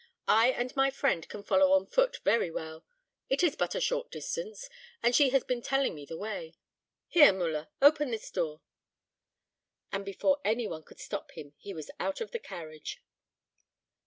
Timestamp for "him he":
11.33-11.71